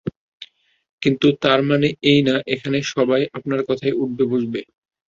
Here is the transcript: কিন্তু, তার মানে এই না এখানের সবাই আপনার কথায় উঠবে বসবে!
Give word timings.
কিন্তু, 1.01 1.27
তার 1.43 1.59
মানে 1.69 1.87
এই 2.03 2.19
না 2.21 2.35
এখানের 2.53 2.85
সবাই 2.93 3.21
আপনার 3.37 3.59
কথায় 3.69 3.97
উঠবে 4.01 4.23
বসবে! 4.31 4.61